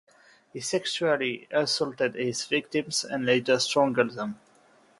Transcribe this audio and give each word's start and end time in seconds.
He 0.51 0.61
sexually 0.61 1.47
assaulted 1.51 2.15
his 2.15 2.43
victims 2.45 3.03
and 3.03 3.23
later 3.23 3.59
strangled 3.59 4.15
them. 4.15 4.39